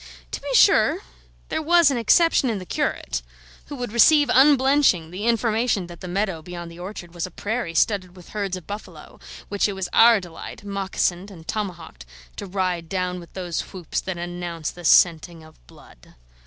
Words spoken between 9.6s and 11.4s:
it was our delight, moccasined